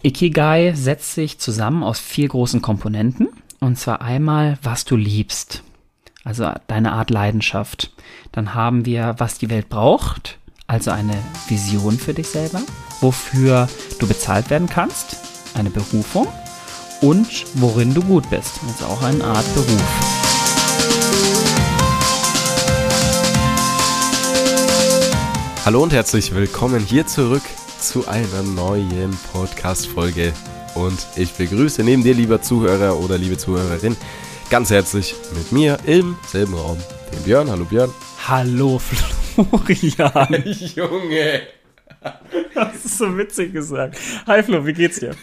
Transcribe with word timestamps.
Ikigai 0.00 0.74
setzt 0.76 1.14
sich 1.14 1.40
zusammen 1.40 1.82
aus 1.82 1.98
vier 1.98 2.28
großen 2.28 2.62
Komponenten. 2.62 3.28
Und 3.58 3.80
zwar 3.80 4.00
einmal, 4.00 4.56
was 4.62 4.84
du 4.84 4.94
liebst. 4.94 5.64
Also 6.22 6.52
deine 6.68 6.92
Art 6.92 7.10
Leidenschaft. 7.10 7.90
Dann 8.30 8.54
haben 8.54 8.86
wir, 8.86 9.16
was 9.18 9.38
die 9.38 9.50
Welt 9.50 9.68
braucht. 9.68 10.38
Also 10.68 10.92
eine 10.92 11.14
Vision 11.48 11.98
für 11.98 12.14
dich 12.14 12.28
selber. 12.28 12.60
Wofür 13.00 13.68
du 13.98 14.06
bezahlt 14.06 14.50
werden 14.50 14.68
kannst. 14.68 15.16
Eine 15.54 15.70
Berufung. 15.70 16.28
Und 17.00 17.46
worin 17.54 17.92
du 17.92 18.02
gut 18.02 18.30
bist. 18.30 18.60
Also 18.68 18.84
auch 18.84 19.02
eine 19.02 19.24
Art 19.24 19.52
Beruf. 19.54 19.82
Hallo 25.64 25.82
und 25.82 25.92
herzlich 25.92 26.32
willkommen 26.32 26.84
hier 26.84 27.04
zurück 27.08 27.42
zu 27.80 28.06
einer 28.08 28.42
neuen 28.42 29.16
Podcast-Folge. 29.32 30.32
Und 30.74 31.06
ich 31.16 31.32
begrüße 31.32 31.82
neben 31.82 32.02
dir, 32.02 32.14
lieber 32.14 32.42
Zuhörer 32.42 32.98
oder 32.98 33.18
liebe 33.18 33.36
Zuhörerin, 33.36 33.96
ganz 34.50 34.70
herzlich 34.70 35.14
mit 35.34 35.52
mir 35.52 35.78
im 35.86 36.16
selben 36.26 36.54
Raum 36.54 36.78
den 37.12 37.22
Björn. 37.22 37.50
Hallo 37.50 37.64
Björn. 37.64 37.90
Hallo 38.26 38.78
Florian. 39.34 40.44
Junge. 40.74 41.42
Das 42.54 42.84
ist 42.84 42.98
so 42.98 43.16
witzig 43.16 43.52
gesagt. 43.52 43.96
Hi 44.26 44.42
Flo, 44.42 44.64
wie 44.66 44.72
geht's 44.72 45.00
dir? 45.00 45.14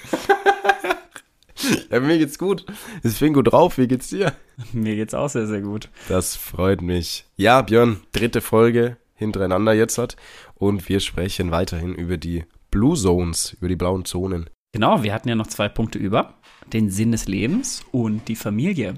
Ja, 1.89 1.99
mir 1.99 2.17
geht's 2.17 2.37
gut. 2.37 2.65
Ich 3.03 3.19
bin 3.19 3.33
gut 3.33 3.51
drauf. 3.51 3.77
Wie 3.77 3.87
geht's 3.87 4.09
dir? 4.09 4.33
Mir 4.73 4.95
geht's 4.95 5.13
auch 5.13 5.29
sehr, 5.29 5.47
sehr 5.47 5.61
gut. 5.61 5.89
Das 6.09 6.35
freut 6.35 6.81
mich. 6.81 7.25
Ja, 7.37 7.61
Björn, 7.61 8.01
dritte 8.11 8.41
Folge 8.41 8.97
hintereinander 9.15 9.73
jetzt 9.73 9.97
hat. 9.97 10.17
Und 10.55 10.87
wir 10.89 10.99
sprechen 10.99 11.51
weiterhin 11.51 11.93
über 11.93 12.17
die 12.17 12.45
Blue 12.71 12.95
Zones, 12.95 13.53
über 13.53 13.67
die 13.67 13.75
blauen 13.75 14.05
Zonen. 14.05 14.49
Genau, 14.75 15.03
wir 15.03 15.13
hatten 15.13 15.29
ja 15.29 15.35
noch 15.35 15.47
zwei 15.47 15.69
Punkte 15.69 15.99
über. 15.99 16.33
Den 16.73 16.89
Sinn 16.89 17.13
des 17.13 17.27
Lebens 17.27 17.85
und 17.93 18.27
die 18.27 18.35
Familie. 18.35 18.95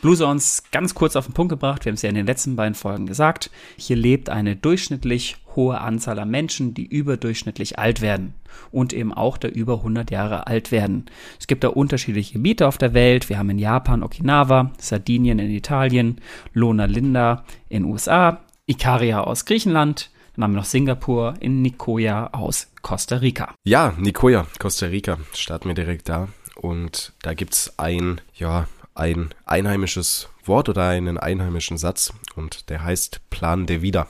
Blue 0.00 0.16
Zones 0.16 0.62
ganz 0.70 0.94
kurz 0.94 1.16
auf 1.16 1.26
den 1.26 1.34
Punkt 1.34 1.50
gebracht. 1.50 1.84
Wir 1.84 1.90
haben 1.90 1.96
es 1.96 2.02
ja 2.02 2.08
in 2.08 2.14
den 2.14 2.26
letzten 2.26 2.56
beiden 2.56 2.74
Folgen 2.74 3.04
gesagt. 3.06 3.50
Hier 3.76 3.96
lebt 3.96 4.30
eine 4.30 4.56
durchschnittlich 4.56 5.36
hohe 5.54 5.82
Anzahl 5.82 6.18
an 6.18 6.30
Menschen, 6.30 6.72
die 6.72 6.86
überdurchschnittlich 6.86 7.78
alt 7.78 8.00
werden. 8.00 8.32
Und 8.70 8.94
eben 8.94 9.12
auch 9.12 9.36
da 9.36 9.48
über 9.48 9.78
100 9.78 10.10
Jahre 10.10 10.46
alt 10.46 10.72
werden. 10.72 11.06
Es 11.38 11.46
gibt 11.46 11.62
da 11.62 11.68
unterschiedliche 11.68 12.34
Gebiete 12.34 12.66
auf 12.66 12.78
der 12.78 12.94
Welt. 12.94 13.28
Wir 13.28 13.38
haben 13.38 13.50
in 13.50 13.58
Japan 13.58 14.02
Okinawa, 14.02 14.72
Sardinien 14.78 15.40
in 15.40 15.50
Italien, 15.50 16.22
Lona 16.54 16.86
Linda 16.86 17.44
in 17.68 17.84
USA, 17.84 18.40
Ikaria 18.66 19.20
aus 19.20 19.44
Griechenland, 19.44 20.10
dann 20.38 20.44
haben 20.44 20.52
wir 20.52 20.58
noch 20.58 20.66
Singapur 20.66 21.34
in 21.40 21.62
Nicoya 21.62 22.28
aus 22.28 22.68
Costa 22.80 23.16
Rica. 23.16 23.52
Ja, 23.64 23.92
Nicoya, 23.98 24.46
Costa 24.60 24.86
Rica, 24.86 25.18
starten 25.34 25.66
wir 25.66 25.74
direkt 25.74 26.08
da. 26.08 26.28
Und 26.54 27.12
da 27.22 27.34
gibt 27.34 27.54
es 27.54 27.76
ein, 27.76 28.20
ja, 28.36 28.68
ein 28.94 29.34
einheimisches 29.46 30.28
Wort 30.44 30.68
oder 30.68 30.86
einen 30.86 31.18
einheimischen 31.18 31.76
Satz 31.76 32.12
und 32.36 32.70
der 32.70 32.84
heißt 32.84 33.20
Plan 33.30 33.66
de 33.66 33.82
Vida. 33.82 34.06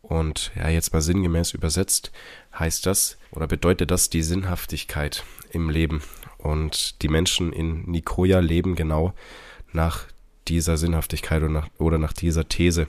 Und 0.00 0.50
ja, 0.56 0.70
jetzt 0.70 0.94
mal 0.94 1.02
sinngemäß 1.02 1.52
übersetzt 1.52 2.10
heißt 2.58 2.86
das 2.86 3.18
oder 3.30 3.46
bedeutet 3.46 3.90
das 3.90 4.08
die 4.08 4.22
Sinnhaftigkeit 4.22 5.24
im 5.50 5.68
Leben. 5.68 6.02
Und 6.38 7.02
die 7.02 7.08
Menschen 7.08 7.52
in 7.52 7.82
Nicoya 7.82 8.38
leben 8.40 8.76
genau 8.76 9.12
nach 9.74 10.06
dieser 10.48 10.78
Sinnhaftigkeit 10.78 11.42
oder 11.42 11.52
nach, 11.52 11.68
oder 11.76 11.98
nach 11.98 12.14
dieser 12.14 12.48
These. 12.48 12.86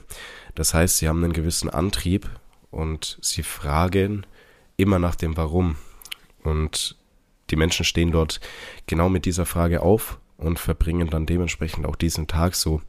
Das 0.54 0.72
heißt, 0.72 0.96
sie 0.96 1.08
haben 1.08 1.22
einen 1.22 1.34
gewissen 1.34 1.68
Antrieb 1.68 2.30
und 2.76 3.16
sie 3.22 3.42
fragen 3.42 4.26
immer 4.76 4.98
nach 4.98 5.14
dem 5.14 5.38
Warum. 5.38 5.76
Und 6.44 6.96
die 7.48 7.56
Menschen 7.56 7.86
stehen 7.86 8.12
dort 8.12 8.38
genau 8.86 9.08
mit 9.08 9.24
dieser 9.24 9.46
Frage 9.46 9.80
auf 9.80 10.18
und 10.36 10.58
verbringen 10.58 11.08
dann 11.08 11.24
dementsprechend 11.24 11.86
auch 11.86 11.96
diesen 11.96 12.26
Tag 12.26 12.54
so. 12.54 12.82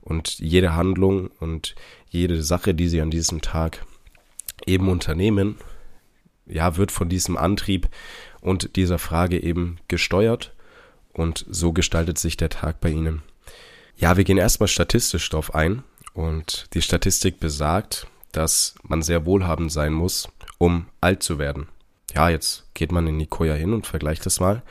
Und 0.00 0.40
jede 0.40 0.74
Handlung 0.74 1.28
und 1.38 1.76
jede 2.10 2.42
Sache, 2.42 2.74
die 2.74 2.88
sie 2.88 3.00
an 3.00 3.12
diesem 3.12 3.40
Tag 3.40 3.86
eben 4.66 4.88
unternehmen, 4.88 5.56
ja, 6.44 6.76
wird 6.76 6.90
von 6.90 7.08
diesem 7.08 7.36
Antrieb 7.36 7.88
und 8.40 8.74
dieser 8.74 8.98
Frage 8.98 9.40
eben 9.40 9.78
gesteuert. 9.86 10.52
Und 11.12 11.46
so 11.48 11.72
gestaltet 11.72 12.18
sich 12.18 12.36
der 12.36 12.50
Tag 12.50 12.80
bei 12.80 12.90
ihnen. 12.90 13.22
Ja, 13.96 14.16
wir 14.16 14.24
gehen 14.24 14.38
erstmal 14.38 14.68
statistisch 14.68 15.30
drauf 15.30 15.54
ein. 15.54 15.84
Und 16.12 16.66
die 16.74 16.82
Statistik 16.82 17.38
besagt, 17.38 18.08
dass 18.32 18.74
man 18.82 19.02
sehr 19.02 19.26
wohlhabend 19.26 19.72
sein 19.72 19.92
muss, 19.92 20.28
um 20.58 20.86
alt 21.00 21.22
zu 21.22 21.38
werden. 21.38 21.68
Ja, 22.14 22.28
jetzt 22.30 22.64
geht 22.74 22.92
man 22.92 23.06
in 23.06 23.16
Nicoya 23.16 23.54
hin 23.54 23.72
und 23.72 23.86
vergleicht 23.86 24.24
das 24.26 24.40
mal. 24.40 24.62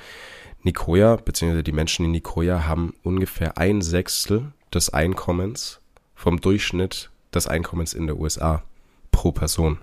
Nicoya, 0.64 1.16
beziehungsweise 1.16 1.64
die 1.64 1.72
Menschen 1.72 2.06
in 2.06 2.12
Nicoya 2.12 2.66
haben 2.66 2.94
ungefähr 3.04 3.58
ein 3.58 3.82
Sechstel 3.82 4.52
des 4.74 4.90
Einkommens 4.90 5.80
vom 6.16 6.42
Durchschnitt 6.42 7.10
des 7.34 7.48
Einkommens 7.48 7.94
in 7.94 8.08
der 8.08 8.18
USA 8.18 8.64
pro 9.12 9.32
Person. 9.32 9.80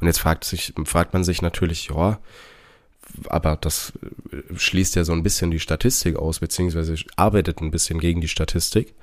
Und 0.00 0.06
jetzt 0.06 0.18
fragt, 0.18 0.44
sich, 0.44 0.72
fragt 0.84 1.12
man 1.12 1.22
sich 1.22 1.42
natürlich, 1.42 1.88
ja, 1.88 2.18
aber 3.26 3.56
das 3.56 3.92
äh, 4.32 4.58
schließt 4.58 4.96
ja 4.96 5.04
so 5.04 5.12
ein 5.12 5.22
bisschen 5.22 5.50
die 5.50 5.60
Statistik 5.60 6.16
aus, 6.16 6.40
beziehungsweise 6.40 6.96
arbeitet 7.16 7.60
ein 7.60 7.70
bisschen 7.70 8.00
gegen 8.00 8.20
die 8.20 8.28
Statistik. 8.28 8.94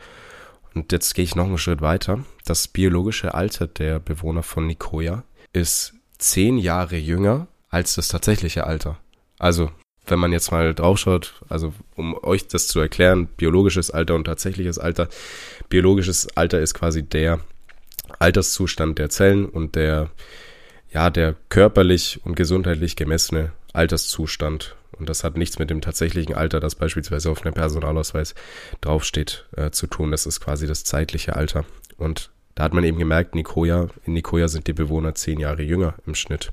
Und 0.73 0.91
jetzt 0.91 1.15
gehe 1.15 1.25
ich 1.25 1.35
noch 1.35 1.45
einen 1.45 1.57
Schritt 1.57 1.81
weiter. 1.81 2.23
Das 2.45 2.67
biologische 2.67 3.33
Alter 3.33 3.67
der 3.67 3.99
Bewohner 3.99 4.43
von 4.43 4.67
Nicoya 4.67 5.23
ist 5.53 5.93
zehn 6.17 6.57
Jahre 6.57 6.97
jünger 6.97 7.47
als 7.69 7.95
das 7.95 8.07
tatsächliche 8.07 8.65
Alter. 8.65 8.97
Also, 9.37 9.71
wenn 10.05 10.19
man 10.19 10.31
jetzt 10.31 10.51
mal 10.51 10.73
draufschaut, 10.73 11.33
also 11.49 11.73
um 11.95 12.15
euch 12.23 12.47
das 12.47 12.67
zu 12.67 12.79
erklären, 12.79 13.27
biologisches 13.27 13.91
Alter 13.91 14.15
und 14.15 14.25
tatsächliches 14.25 14.79
Alter. 14.79 15.07
Biologisches 15.69 16.27
Alter 16.35 16.59
ist 16.59 16.73
quasi 16.73 17.03
der 17.03 17.39
Alterszustand 18.17 18.97
der 18.97 19.09
Zellen 19.09 19.45
und 19.45 19.75
der, 19.75 20.09
ja, 20.91 21.09
der 21.09 21.35
körperlich 21.49 22.21
und 22.23 22.35
gesundheitlich 22.35 22.95
gemessene 22.95 23.51
Alterszustand. 23.73 24.75
Und 24.99 25.09
das 25.09 25.23
hat 25.23 25.37
nichts 25.37 25.59
mit 25.59 25.69
dem 25.69 25.81
tatsächlichen 25.81 26.35
Alter, 26.35 26.59
das 26.59 26.75
beispielsweise 26.75 27.31
auf 27.31 27.43
einem 27.43 27.53
Personalausweis 27.53 28.35
draufsteht, 28.81 29.47
äh, 29.55 29.71
zu 29.71 29.87
tun. 29.87 30.11
Das 30.11 30.25
ist 30.25 30.41
quasi 30.41 30.67
das 30.67 30.83
zeitliche 30.83 31.35
Alter. 31.35 31.65
Und 31.97 32.31
da 32.55 32.63
hat 32.63 32.73
man 32.73 32.83
eben 32.83 32.99
gemerkt, 32.99 33.35
Nicoya, 33.35 33.87
in 34.05 34.13
Nicoya 34.13 34.49
sind 34.49 34.67
die 34.67 34.73
Bewohner 34.73 35.15
zehn 35.15 35.39
Jahre 35.39 35.63
jünger 35.63 35.95
im 36.05 36.15
Schnitt. 36.15 36.51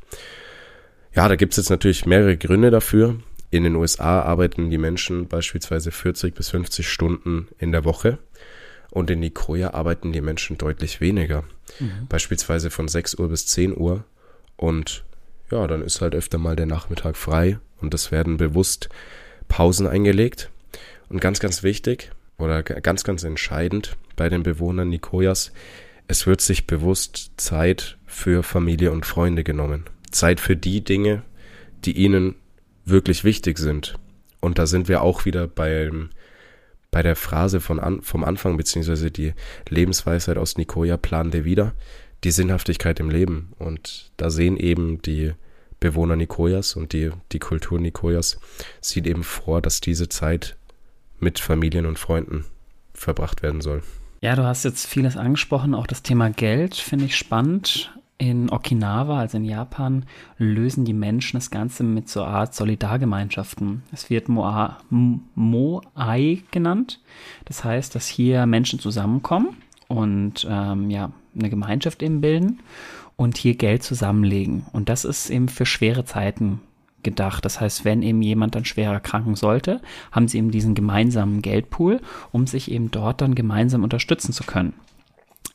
Ja, 1.15 1.29
da 1.29 1.37
gibt 1.37 1.55
es 1.55 1.57
jetzt 1.57 1.71
natürlich 1.71 2.07
mehrere 2.07 2.37
Gründe 2.37 2.71
dafür. 2.71 3.17
In 3.51 3.65
den 3.65 3.75
USA 3.75 4.21
arbeiten 4.23 4.71
die 4.71 4.79
Menschen 4.79 5.29
beispielsweise 5.29 5.91
40 5.91 6.35
bis 6.35 6.51
50 6.51 6.89
Stunden 6.89 7.49
in 7.59 7.73
der 7.73 7.85
Woche. 7.85 8.19
Und 8.91 9.11
in 9.11 9.21
Nicoya 9.21 9.75
arbeiten 9.75 10.13
die 10.13 10.21
Menschen 10.21 10.59
deutlich 10.59 11.01
weniger. 11.01 11.43
Mhm. 11.81 12.07
Beispielsweise 12.09 12.71
von 12.71 12.87
6 12.87 13.17
Uhr 13.17 13.29
bis 13.29 13.47
10 13.47 13.77
Uhr. 13.77 14.05
Und 14.57 15.05
ja, 15.51 15.67
dann 15.67 15.83
ist 15.83 16.01
halt 16.01 16.15
öfter 16.15 16.39
mal 16.39 16.57
der 16.57 16.67
Nachmittag 16.67 17.17
frei 17.17 17.59
und 17.81 17.95
es 17.95 18.11
werden 18.11 18.37
bewusst 18.37 18.89
Pausen 19.49 19.87
eingelegt. 19.87 20.51
Und 21.09 21.21
ganz, 21.21 21.39
ganz 21.39 21.63
wichtig 21.63 22.11
oder 22.37 22.63
ganz, 22.63 23.05
ganz 23.05 23.23
entscheidend 23.23 23.97
bei 24.17 24.29
den 24.29 24.43
Bewohnern 24.43 24.89
Nikoyas, 24.89 25.53
es 26.09 26.27
wird 26.27 26.41
sich 26.41 26.67
bewusst 26.67 27.33
Zeit 27.37 27.97
für 28.07 28.43
Familie 28.43 28.91
und 28.91 29.07
Freunde 29.07 29.45
genommen. 29.45 29.85
Zeit 30.11 30.41
für 30.41 30.57
die 30.57 30.83
Dinge, 30.83 31.23
die 31.85 31.93
ihnen 31.93 32.35
wirklich 32.85 33.25
wichtig 33.25 33.59
sind. 33.59 33.99
Und 34.41 34.59
da 34.59 34.67
sind 34.67 34.89
wir 34.89 35.03
auch 35.03 35.25
wieder 35.25 35.47
beim, 35.47 36.11
bei 36.91 37.03
der 37.03 37.17
Phrase 37.17 37.61
von 37.61 37.81
an, 37.81 38.03
vom 38.03 38.25
Anfang, 38.25 38.57
beziehungsweise 38.57 39.11
die 39.11 39.35
Lebensweisheit 39.69 40.39
aus 40.39 40.57
Nicoya, 40.57 40.97
Plan 40.97 41.31
de 41.31 41.45
Vida 41.45 41.73
die 42.25 42.31
Sinnhaftigkeit 42.31 43.01
im 43.01 43.11
Leben. 43.11 43.53
Und 43.59 44.11
da 44.17 44.31
sehen 44.31 44.57
eben 44.57 45.03
die 45.03 45.33
Bewohner 45.81 46.17
Nikoyas 46.17 46.75
und 46.75 46.93
die, 46.93 47.11
die 47.33 47.39
Kultur 47.39 47.79
Nikoyas, 47.79 48.39
sieht 48.81 49.07
eben 49.07 49.25
vor, 49.25 49.61
dass 49.61 49.81
diese 49.81 50.09
Zeit 50.09 50.57
mit 51.19 51.39
Familien 51.39 51.87
und 51.87 51.99
Freunden 51.99 52.45
verbracht 52.95 53.43
werden 53.43 53.61
soll. 53.61 53.83
Ja, 54.23 54.35
du 54.35 54.45
hast 54.45 54.65
jetzt 54.65 54.87
vieles 54.87 55.17
angesprochen, 55.17 55.75
auch 55.75 55.87
das 55.87 56.03
Thema 56.03 56.31
Geld 56.31 56.75
finde 56.75 57.05
ich 57.05 57.17
spannend. 57.17 57.93
In 58.19 58.51
Okinawa, 58.51 59.21
also 59.21 59.37
in 59.37 59.45
Japan, 59.45 60.07
lösen 60.39 60.87
die 60.87 60.95
Menschen 60.95 61.37
das 61.37 61.51
Ganze 61.51 61.85
mit 61.85 62.09
so 62.09 62.23
einer 62.23 62.33
Art 62.33 62.55
Solidargemeinschaften. 62.55 63.83
Es 63.93 64.09
wird 64.09 64.31
Moai 64.31 64.73
genannt. 66.51 67.01
Das 67.45 67.63
heißt, 67.63 67.95
dass 67.95 68.07
hier 68.07 68.47
Menschen 68.47 68.79
zusammenkommen 68.79 69.59
und 69.89 70.47
ähm, 70.49 70.89
ja, 70.89 71.13
eine 71.39 71.51
Gemeinschaft 71.51 72.03
eben 72.03 72.21
bilden 72.21 72.61
und 73.17 73.37
hier 73.37 73.55
Geld 73.55 73.83
zusammenlegen. 73.83 74.67
Und 74.73 74.89
das 74.89 75.05
ist 75.05 75.31
eben 75.31 75.49
für 75.49 75.67
schwere 75.67 76.05
Zeiten 76.05 76.61
gedacht. 77.03 77.45
Das 77.45 77.61
heißt, 77.61 77.85
wenn 77.85 78.03
eben 78.03 78.21
jemand 78.21 78.55
dann 78.55 78.65
schwer 78.65 78.91
erkranken 78.91 79.37
sollte, 79.37 79.81
haben 80.13 80.29
sie 80.29 80.39
eben 80.39 80.51
diesen 80.51 80.75
gemeinsamen 80.75 81.41
Geldpool, 81.41 82.01
um 82.33 82.47
sich 82.47 82.71
eben 82.71 82.91
dort 82.91 83.21
dann 83.21 83.35
gemeinsam 83.35 83.85
unterstützen 83.85 84.33
zu 84.33 84.45
können. 84.45 84.75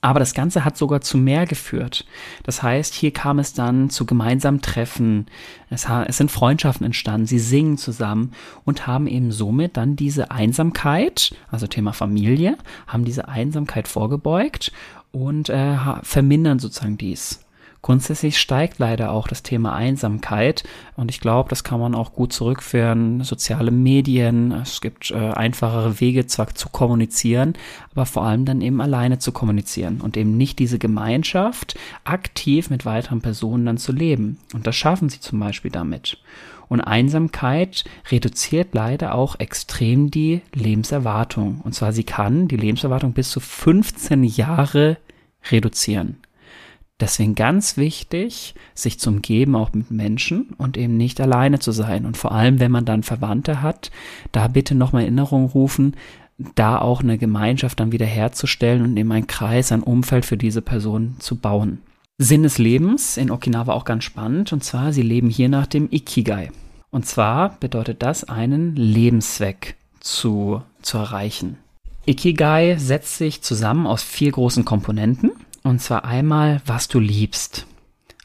Aber 0.04 0.19
das 0.19 0.33
Ganze 0.33 0.66
hat 0.66 0.78
sogar 0.78 1.01
zu 1.01 1.16
mehr 1.16 1.45
geführt. 1.45 2.06
Das 2.42 2.63
heißt, 2.63 2.95
hier 2.95 3.12
kam 3.12 3.38
es 3.38 3.54
dann 3.54 3.92
zu 3.92 4.07
gemeinsamen 4.07 4.62
Treffen, 4.62 5.27
es, 5.69 5.86
es, 6.07 6.18
sind 6.18 6.31
Freundschaften 6.31 6.86
entstanden, 6.86 7.27
sie 7.27 7.38
singen 7.38 7.77
zusammen 7.77 8.31
und 8.66 8.88
haben 8.88 9.06
eben 9.06 9.31
somit 9.31 9.77
dann 9.77 9.95
diese 9.95 10.31
Einsamkeit, 10.31 11.36
also 11.51 11.68
Thema 11.68 11.94
Familie, 11.94 12.57
haben 12.88 13.06
diese 13.06 13.27
Einsamkeit 13.27 13.88
vorgebeugt 13.88 14.72
und 15.12 15.50
äh, 15.50 15.75
vermindern 16.04 16.60
sozusagen 16.60 16.98
dies. 16.98 17.46
Grundsätzlich 17.81 18.40
steigt 18.40 18.78
leider 18.78 19.12
auch 19.12 19.28
das 19.28 19.42
Thema 19.42 19.74
Einsamkeit 19.74 20.63
und 20.96 21.10
ich 21.10 21.19
glaube, 21.19 21.50
das 21.50 21.63
kann 21.63 21.80
man 21.80 21.96
auch 21.96 22.13
gut 22.13 22.31
zurückführen. 22.31 23.24
Soziale 23.24 23.72
Medien, 23.72 24.52
es 24.52 24.81
gibt 24.81 25.10
äh, 25.10 25.16
einfachere 25.16 26.00
Wege 26.00 26.28
zwar 26.28 26.54
zu 26.54 26.69
kommunizieren, 26.69 27.56
aber 27.92 28.06
vor 28.06 28.24
allem 28.24 28.46
dann 28.46 28.62
eben 28.62 28.81
alleine 28.81 29.18
zu 29.18 29.31
kommunizieren 29.31 30.00
und 30.00 30.16
eben 30.16 30.38
nicht 30.38 30.60
diese 30.60 30.78
Gemeinschaft 30.78 31.75
aktiv 32.04 32.69
mit 32.69 32.86
weiteren 32.86 33.22
Personen 33.22 33.66
dann 33.66 33.78
zu 33.78 33.92
leben. 33.92 34.38
Und 34.54 34.68
das 34.68 34.75
schaffen 34.75 35.10
sie 35.10 35.19
zum 35.19 35.40
Beispiel 35.40 35.72
damit. 35.72 36.19
Und 36.71 36.79
Einsamkeit 36.79 37.83
reduziert 38.09 38.69
leider 38.71 39.13
auch 39.13 39.38
extrem 39.41 40.09
die 40.09 40.39
Lebenserwartung. 40.53 41.59
Und 41.65 41.75
zwar 41.75 41.91
sie 41.91 42.06
kann 42.06 42.47
die 42.47 42.56
Lebenserwartung 42.56 43.12
bis 43.12 43.29
zu 43.29 43.41
15 43.41 44.23
Jahre 44.23 44.95
reduzieren. 45.51 46.15
Deswegen 47.01 47.35
ganz 47.35 47.75
wichtig, 47.75 48.56
sich 48.73 49.00
zu 49.00 49.09
umgeben 49.09 49.57
auch 49.57 49.73
mit 49.73 49.91
Menschen 49.91 50.56
und 50.57 50.77
eben 50.77 50.95
nicht 50.95 51.19
alleine 51.19 51.59
zu 51.59 51.73
sein. 51.73 52.06
Und 52.06 52.15
vor 52.15 52.31
allem, 52.31 52.62
wenn 52.62 52.71
man 52.71 52.85
dann 52.85 53.03
Verwandte 53.03 53.62
hat, 53.62 53.91
da 54.31 54.47
bitte 54.47 54.74
nochmal 54.74 55.01
Erinnerung 55.01 55.47
rufen, 55.47 55.97
da 56.56 56.79
auch 56.79 57.01
eine 57.01 57.17
Gemeinschaft 57.17 57.81
dann 57.81 57.91
wieder 57.91 58.06
herzustellen 58.06 58.81
und 58.81 58.95
eben 58.95 59.12
ein 59.12 59.27
Kreis, 59.27 59.74
ein 59.74 59.83
Umfeld 59.83 60.24
für 60.25 60.38
diese 60.38 60.62
Person 60.62 61.17
zu 61.19 61.35
bauen. 61.35 61.79
Sinn 62.17 62.44
des 62.44 62.59
Lebens 62.59 63.17
in 63.17 63.29
Okinawa 63.29 63.74
auch 63.74 63.83
ganz 63.83 64.06
spannend. 64.06 64.53
Und 64.53 64.63
zwar, 64.63 64.94
sie 64.94 65.01
leben 65.01 65.29
hier 65.29 65.50
nach 65.50 65.67
dem 65.67 65.89
Ikigai. 65.91 66.50
Und 66.91 67.05
zwar 67.05 67.57
bedeutet 67.59 68.03
das, 68.03 68.25
einen 68.25 68.75
Lebenszweck 68.75 69.75
zu, 70.01 70.61
zu 70.81 70.97
erreichen. 70.97 71.57
Ikigai 72.05 72.75
setzt 72.77 73.17
sich 73.17 73.41
zusammen 73.41 73.88
aus 73.88 74.03
vier 74.03 74.31
großen 74.31 74.65
Komponenten. 74.65 75.31
Und 75.63 75.81
zwar 75.81 76.05
einmal, 76.05 76.61
was 76.65 76.88
du 76.88 76.99
liebst. 76.99 77.65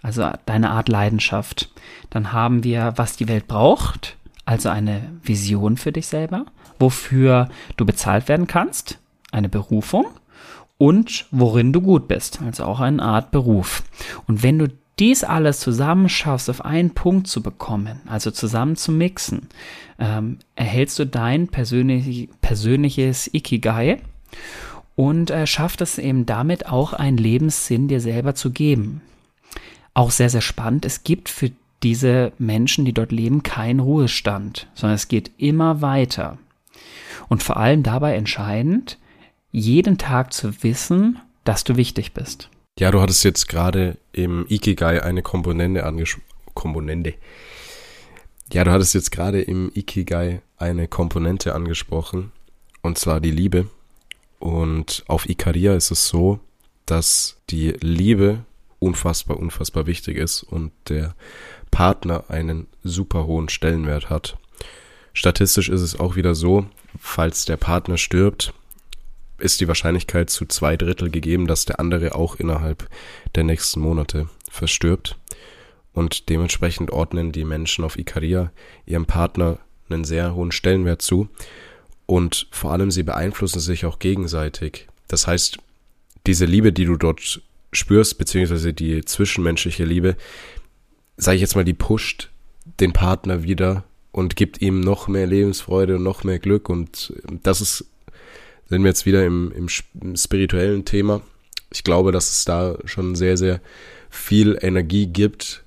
Also 0.02 0.30
deine 0.46 0.70
Art 0.70 0.88
Leidenschaft. 0.88 1.70
Dann 2.10 2.32
haben 2.32 2.64
wir, 2.64 2.94
was 2.96 3.16
die 3.16 3.28
Welt 3.28 3.46
braucht. 3.46 4.16
Also 4.44 4.68
eine 4.68 5.12
Vision 5.22 5.76
für 5.76 5.92
dich 5.92 6.06
selber. 6.06 6.46
Wofür 6.78 7.48
du 7.76 7.84
bezahlt 7.84 8.28
werden 8.28 8.46
kannst. 8.46 8.98
Eine 9.30 9.48
Berufung. 9.48 10.06
Und 10.78 11.26
worin 11.30 11.72
du 11.72 11.80
gut 11.80 12.08
bist. 12.08 12.40
Also 12.42 12.64
auch 12.64 12.80
eine 12.80 13.02
Art 13.02 13.30
Beruf. 13.30 13.82
Und 14.26 14.42
wenn 14.42 14.58
du 14.58 14.68
dies 14.98 15.24
alles 15.24 15.60
zusammen 15.60 16.08
schaffst, 16.08 16.48
auf 16.48 16.64
einen 16.64 16.90
Punkt 16.90 17.26
zu 17.26 17.42
bekommen, 17.42 18.00
also 18.06 18.30
zusammen 18.30 18.76
zu 18.76 18.92
mixen, 18.92 19.48
ähm, 19.98 20.38
erhältst 20.54 20.98
du 20.98 21.06
dein 21.06 21.48
persönlich, 21.48 22.28
persönliches 22.40 23.32
Ikigai 23.32 24.00
und 24.94 25.30
äh, 25.30 25.46
schafft 25.46 25.82
es 25.82 25.98
eben 25.98 26.24
damit 26.24 26.66
auch 26.66 26.94
einen 26.94 27.18
Lebenssinn 27.18 27.88
dir 27.88 28.00
selber 28.00 28.34
zu 28.34 28.50
geben. 28.50 29.02
Auch 29.92 30.10
sehr, 30.10 30.30
sehr 30.30 30.40
spannend. 30.40 30.84
Es 30.84 31.04
gibt 31.04 31.28
für 31.28 31.50
diese 31.82 32.32
Menschen, 32.38 32.84
die 32.84 32.92
dort 32.92 33.12
leben, 33.12 33.42
keinen 33.42 33.80
Ruhestand, 33.80 34.66
sondern 34.74 34.96
es 34.96 35.08
geht 35.08 35.30
immer 35.36 35.82
weiter. 35.82 36.38
Und 37.28 37.42
vor 37.42 37.58
allem 37.58 37.82
dabei 37.82 38.16
entscheidend, 38.16 38.98
jeden 39.52 39.98
Tag 39.98 40.32
zu 40.32 40.62
wissen, 40.62 41.18
dass 41.44 41.64
du 41.64 41.76
wichtig 41.76 42.12
bist. 42.12 42.50
Ja, 42.78 42.90
du 42.90 43.00
hattest 43.00 43.24
jetzt 43.24 43.48
gerade 43.48 43.96
im 44.12 44.44
Ikigai 44.48 45.02
eine 45.02 45.22
Komponente 45.22 45.84
angesprochen. 45.84 46.26
Komponente. 46.54 47.14
Ja, 48.52 48.64
du 48.64 48.72
hattest 48.72 48.94
jetzt 48.94 49.10
gerade 49.10 49.40
im 49.40 49.70
Ikigai 49.74 50.42
eine 50.56 50.88
Komponente 50.88 51.54
angesprochen, 51.54 52.32
und 52.82 52.98
zwar 52.98 53.20
die 53.20 53.30
Liebe. 53.30 53.66
Und 54.38 55.04
auf 55.06 55.28
Ikaria 55.28 55.74
ist 55.74 55.90
es 55.90 56.08
so, 56.08 56.40
dass 56.86 57.36
die 57.50 57.74
Liebe 57.80 58.44
unfassbar, 58.78 59.38
unfassbar 59.38 59.86
wichtig 59.86 60.16
ist 60.18 60.42
und 60.42 60.72
der 60.88 61.14
Partner 61.70 62.24
einen 62.28 62.66
super 62.82 63.26
hohen 63.26 63.48
Stellenwert 63.48 64.10
hat. 64.10 64.38
Statistisch 65.12 65.68
ist 65.68 65.80
es 65.80 65.98
auch 65.98 66.16
wieder 66.16 66.34
so, 66.34 66.66
falls 66.98 67.46
der 67.46 67.56
Partner 67.56 67.96
stirbt, 67.96 68.52
ist 69.38 69.60
die 69.60 69.68
Wahrscheinlichkeit 69.68 70.30
zu 70.30 70.46
zwei 70.46 70.76
Drittel 70.76 71.10
gegeben, 71.10 71.46
dass 71.46 71.64
der 71.64 71.80
andere 71.80 72.14
auch 72.14 72.36
innerhalb 72.36 72.88
der 73.34 73.44
nächsten 73.44 73.80
Monate 73.80 74.28
verstirbt. 74.50 75.18
Und 75.92 76.28
dementsprechend 76.28 76.90
ordnen 76.90 77.32
die 77.32 77.44
Menschen 77.44 77.84
auf 77.84 77.98
Ikaria 77.98 78.52
ihrem 78.84 79.06
Partner 79.06 79.58
einen 79.88 80.04
sehr 80.04 80.34
hohen 80.34 80.52
Stellenwert 80.52 81.02
zu 81.02 81.28
und 82.06 82.48
vor 82.50 82.72
allem 82.72 82.90
sie 82.90 83.02
beeinflussen 83.02 83.60
sich 83.60 83.86
auch 83.86 83.98
gegenseitig. 83.98 84.88
Das 85.08 85.26
heißt, 85.26 85.58
diese 86.26 86.44
Liebe, 86.44 86.72
die 86.72 86.84
du 86.84 86.96
dort 86.96 87.40
spürst, 87.72 88.18
beziehungsweise 88.18 88.72
die 88.72 89.04
zwischenmenschliche 89.04 89.84
Liebe, 89.84 90.16
sage 91.16 91.36
ich 91.36 91.40
jetzt 91.40 91.56
mal, 91.56 91.64
die 91.64 91.74
pusht 91.74 92.30
den 92.80 92.92
Partner 92.92 93.42
wieder 93.42 93.84
und 94.12 94.36
gibt 94.36 94.60
ihm 94.60 94.80
noch 94.80 95.08
mehr 95.08 95.26
Lebensfreude 95.26 95.96
und 95.96 96.02
noch 96.02 96.24
mehr 96.24 96.38
Glück. 96.38 96.68
Und 96.68 97.12
das 97.42 97.60
ist, 97.60 97.86
sind 98.68 98.82
wir 98.82 98.88
jetzt 98.88 99.06
wieder 99.06 99.24
im, 99.24 99.52
im, 99.52 100.16
spirituellen 100.16 100.84
Thema. 100.84 101.22
Ich 101.70 101.84
glaube, 101.84 102.12
dass 102.12 102.30
es 102.30 102.44
da 102.44 102.76
schon 102.84 103.14
sehr, 103.14 103.36
sehr 103.36 103.60
viel 104.10 104.58
Energie 104.60 105.06
gibt, 105.06 105.64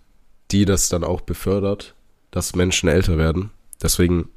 die 0.51 0.65
das 0.65 0.89
dann 0.89 1.03
auch 1.03 1.21
befördert, 1.21 1.95
dass 2.31 2.55
Menschen 2.55 2.89
älter 2.89 3.17
werden. 3.17 3.51
Deswegen 3.81 4.29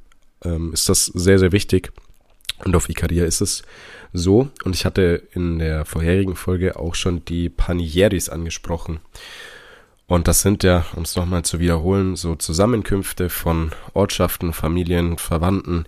ähm, 0.45 0.73
ist 0.73 0.89
das 0.89 1.07
sehr, 1.07 1.39
sehr 1.39 1.53
wichtig. 1.53 1.93
Und 2.65 2.77
auf 2.77 2.89
Ikaria 2.89 3.25
ist 3.25 3.41
es 3.41 3.63
so. 4.13 4.49
Und 4.65 4.75
ich 4.75 4.85
hatte 4.85 5.23
in 5.33 5.59
der 5.59 5.85
vorherigen 5.85 6.37
Folge 6.37 6.77
auch 6.79 6.95
schon 6.95 7.25
die 7.25 7.49
Panieris 7.49 8.29
angesprochen. 8.29 9.01
Und 10.07 10.29
das 10.29 10.43
sind 10.43 10.63
ja, 10.63 10.85
um 10.95 11.05
es 11.05 11.17
nochmal 11.17 11.45
zu 11.45 11.59
wiederholen, 11.59 12.17
so 12.17 12.37
Zusammenkünfte 12.37 13.31
von 13.31 13.73
Ortschaften, 13.95 14.53
Familien, 14.53 15.17
Verwandten. 15.19 15.87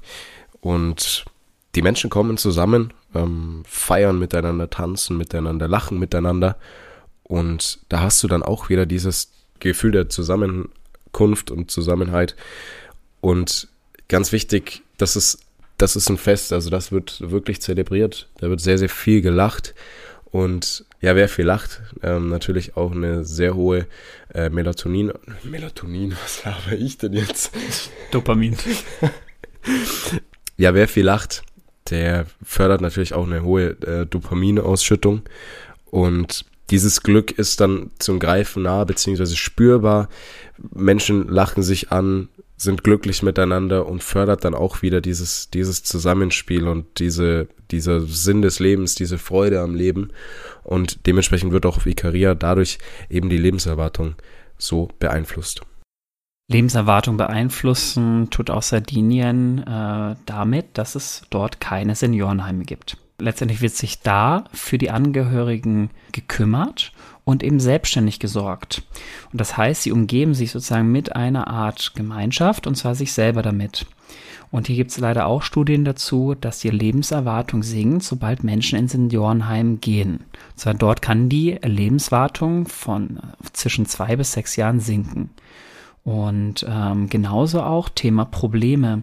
Und 0.61 1.27
die 1.75 1.83
Menschen 1.83 2.11
kommen 2.11 2.37
zusammen, 2.37 2.93
ähm, 3.15 3.63
feiern 3.67 4.19
miteinander, 4.19 4.71
tanzen 4.71 5.17
miteinander, 5.17 5.69
lachen 5.69 5.99
miteinander. 5.99 6.57
Und 7.23 7.81
da 7.89 8.01
hast 8.01 8.23
du 8.23 8.29
dann 8.29 8.43
auch 8.43 8.69
wieder 8.69 8.87
dieses 8.87 9.33
Gefühl 9.61 9.93
der 9.93 10.09
Zusammenkunft 10.09 11.51
und 11.51 11.71
Zusammenhalt. 11.71 12.37
Und 13.21 13.69
ganz 14.09 14.33
wichtig, 14.33 14.83
das 14.99 15.17
ist, 15.17 15.39
das 15.79 15.97
ist 15.97 16.09
ein 16.09 16.19
Fest, 16.19 16.53
also 16.53 16.71
das 16.71 16.93
wird 16.93 17.31
wirklich 17.31 17.61
zelebriert. 17.61 18.29
Da 18.39 18.51
wird 18.51 18.61
sehr, 18.61 18.79
sehr 18.79 18.89
viel 18.89 19.23
gelacht. 19.23 19.75
Und 20.27 20.85
ja, 21.01 21.15
wer 21.15 21.29
viel 21.29 21.45
lacht, 21.45 21.81
ähm, 22.03 22.29
natürlich 22.29 22.77
auch 22.77 22.93
eine 22.93 23.25
sehr 23.25 23.55
hohe 23.55 23.87
äh, 24.33 24.51
Melatonin. 24.51 25.13
Melatonin, 25.45 26.13
was 26.23 26.45
habe 26.45 26.75
ich 26.77 26.99
denn 26.99 27.13
jetzt? 27.13 27.53
Dopamin. 28.11 28.57
ja, 30.57 30.75
wer 30.75 30.89
viel 30.89 31.05
lacht, 31.05 31.43
der 31.91 32.27
fördert 32.43 32.81
natürlich 32.81 33.15
auch 33.15 33.27
eine 33.27 33.43
hohe 33.43 33.71
äh, 33.83 34.07
Dopaminausschüttung. 34.07 35.23
Und 35.91 36.45
dieses 36.71 37.03
Glück 37.03 37.31
ist 37.33 37.61
dann 37.61 37.91
zum 37.99 38.19
Greifen 38.19 38.63
nah, 38.63 38.85
beziehungsweise 38.85 39.37
spürbar. 39.37 40.09
Menschen 40.73 41.29
lachen 41.29 41.63
sich 41.63 41.93
an, 41.93 42.29
sind 42.57 42.85
glücklich 42.85 43.23
miteinander 43.23 43.87
und 43.87 44.03
fördert 44.03 44.45
dann 44.45 44.55
auch 44.55 44.81
wieder 44.81 45.01
dieses, 45.01 45.51
dieses 45.51 45.83
Zusammenspiel 45.83 46.67
und 46.67 46.99
diese, 46.99 47.49
dieser 47.71 48.01
Sinn 48.01 48.41
des 48.43 48.61
Lebens, 48.61 48.95
diese 48.95 49.19
Freude 49.19 49.61
am 49.61 49.75
Leben. 49.75 50.11
Und 50.63 51.07
dementsprechend 51.07 51.53
wird 51.53 51.67
auch 51.67 51.77
auf 51.77 51.87
Ikaria 51.87 52.35
dadurch 52.35 52.79
eben 53.11 53.29
die 53.29 53.39
Lebenserwartung 53.39 54.15
so 54.57 54.89
beeinflusst. 54.99 55.61
Lebenserwartung 56.49 57.17
beeinflussen 57.17 58.29
tut 58.31 58.51
auch 58.51 58.63
Sardinien 58.63 59.67
äh, 59.67 60.17
damit, 60.27 60.67
dass 60.75 60.95
es 60.95 61.23
dort 61.31 61.59
keine 61.61 61.95
Seniorenheime 61.95 62.65
gibt. 62.65 62.99
Letztendlich 63.19 63.63
wird 63.63 63.75
sich 63.75 64.01
da 64.01 64.45
für 64.53 64.77
die 64.77 64.91
Angehörigen 64.91 65.91
gekümmert 66.13 66.93
und 67.25 67.43
eben 67.43 67.61
selbstständig 67.61 68.19
gesorgt. 68.19 68.83
Und 69.33 69.41
das 69.41 69.57
heißt, 69.57 69.83
sie 69.83 69.93
umgeben 69.93 70.35
sich 70.35 70.51
sozusagen 70.51 70.93
mit 70.93 71.17
einer 71.17 71.47
Art 71.47 71.93
Gemeinschaft 71.95 72.67
und 72.67 72.75
zwar 72.75 72.95
sich 72.95 73.13
selber 73.13 73.41
damit. 73.41 73.87
Und 74.51 74.67
hier 74.67 74.77
gibt 74.77 74.91
es 74.91 74.99
leider 74.99 75.27
auch 75.27 75.43
Studien 75.43 75.85
dazu, 75.85 76.35
dass 76.39 76.59
die 76.59 76.69
Lebenserwartung 76.69 77.63
sinkt, 77.63 78.03
sobald 78.03 78.45
Menschen 78.45 78.79
in 78.79 78.89
Seniorenheim 78.89 79.81
gehen. 79.81 80.17
Und 80.17 80.59
zwar 80.59 80.75
dort 80.75 81.01
kann 81.01 81.29
die 81.29 81.59
Lebenswartung 81.63 82.69
von 82.69 83.19
zwischen 83.53 83.87
zwei 83.87 84.17
bis 84.17 84.33
sechs 84.33 84.57
Jahren 84.57 84.81
sinken. 84.81 85.31
Und 86.05 86.67
ähm, 86.69 87.09
genauso 87.09 87.63
auch 87.63 87.89
Thema 87.89 88.27
Probleme. 88.27 89.03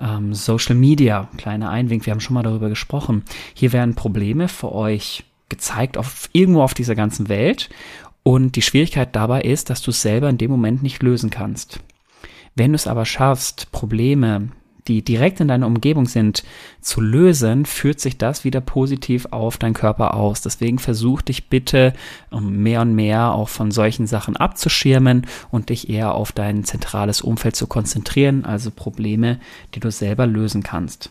Ähm, 0.00 0.32
Social 0.32 0.76
Media, 0.76 1.28
kleiner 1.36 1.70
Einwink, 1.70 2.06
wir 2.06 2.12
haben 2.12 2.20
schon 2.20 2.34
mal 2.34 2.44
darüber 2.44 2.68
gesprochen. 2.68 3.24
Hier 3.52 3.72
werden 3.72 3.96
Probleme 3.96 4.46
für 4.48 4.72
euch 4.72 5.24
gezeigt 5.48 5.98
auf 5.98 6.28
irgendwo 6.32 6.62
auf 6.62 6.74
dieser 6.74 6.94
ganzen 6.94 7.28
Welt. 7.28 7.68
Und 8.22 8.56
die 8.56 8.62
Schwierigkeit 8.62 9.14
dabei 9.14 9.42
ist, 9.42 9.70
dass 9.70 9.82
du 9.82 9.90
es 9.90 10.02
selber 10.02 10.28
in 10.28 10.38
dem 10.38 10.50
Moment 10.50 10.82
nicht 10.82 11.02
lösen 11.02 11.30
kannst. 11.30 11.80
Wenn 12.54 12.72
du 12.72 12.76
es 12.76 12.86
aber 12.86 13.04
schaffst, 13.04 13.70
Probleme, 13.72 14.48
die 14.88 15.02
direkt 15.02 15.40
in 15.40 15.48
deiner 15.48 15.66
Umgebung 15.66 16.06
sind, 16.06 16.44
zu 16.80 17.00
lösen, 17.00 17.66
führt 17.66 18.00
sich 18.00 18.18
das 18.18 18.44
wieder 18.44 18.60
positiv 18.60 19.26
auf 19.30 19.56
deinen 19.58 19.74
Körper 19.74 20.14
aus. 20.14 20.42
Deswegen 20.42 20.78
versuch 20.78 21.22
dich 21.22 21.48
bitte 21.48 21.92
mehr 22.40 22.82
und 22.82 22.94
mehr 22.94 23.32
auch 23.32 23.48
von 23.48 23.70
solchen 23.70 24.06
Sachen 24.06 24.36
abzuschirmen 24.36 25.26
und 25.50 25.70
dich 25.70 25.90
eher 25.90 26.14
auf 26.14 26.32
dein 26.32 26.64
zentrales 26.64 27.20
Umfeld 27.20 27.56
zu 27.56 27.66
konzentrieren, 27.66 28.44
also 28.44 28.70
Probleme, 28.70 29.40
die 29.74 29.80
du 29.80 29.90
selber 29.90 30.26
lösen 30.26 30.62
kannst. 30.62 31.10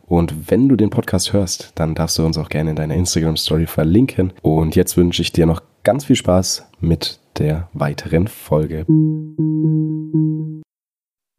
Und 0.11 0.51
wenn 0.51 0.67
du 0.67 0.75
den 0.75 0.89
Podcast 0.89 1.31
hörst, 1.31 1.71
dann 1.75 1.95
darfst 1.95 2.17
du 2.17 2.25
uns 2.25 2.37
auch 2.37 2.49
gerne 2.49 2.71
in 2.71 2.75
deiner 2.75 2.95
Instagram 2.95 3.37
Story 3.37 3.65
verlinken. 3.65 4.33
Und 4.41 4.75
jetzt 4.75 4.97
wünsche 4.97 5.21
ich 5.21 5.31
dir 5.31 5.45
noch 5.45 5.61
ganz 5.85 6.03
viel 6.03 6.17
Spaß 6.17 6.65
mit 6.81 7.21
der 7.37 7.69
weiteren 7.71 8.27
Folge. 8.27 8.85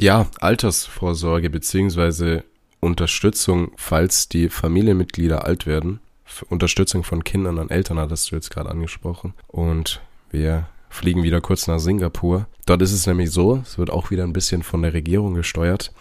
Ja, 0.01 0.27
Altersvorsorge 0.41 1.51
bzw. 1.51 2.41
Unterstützung, 2.81 3.73
falls 3.77 4.31
die 4.31 4.49
Familienmitglieder 4.49 5.45
alt 5.45 5.67
werden. 5.67 6.01
Unterstützung 6.49 7.05
von 7.05 7.25
Kindern 7.25 7.59
an 7.59 7.69
Eltern 7.69 7.99
hattest 7.99 8.31
du 8.31 8.37
jetzt 8.37 8.51
gerade 8.51 8.71
angesprochen. 8.71 9.35
Und 9.49 10.01
wir 10.31 10.67
fliegen 10.89 11.23
wieder 11.23 11.43
kurz 11.43 11.67
nach 11.67 11.79
Singapur. 11.79 12.47
Dort 12.65 12.81
ist 12.81 12.93
es 12.93 13.07
nämlich 13.07 13.33
so, 13.33 13.57
es 13.57 13.77
wird 13.77 13.91
auch 13.91 14.11
wieder 14.11 14.25
ein 14.25 14.33
bisschen 14.33 14.63
von 14.63 14.81
der 14.81 14.95
Regierung 14.95 15.35
gesteuert. 15.35 15.93